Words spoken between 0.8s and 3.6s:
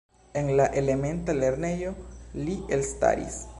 elementa lernejo li elstaris.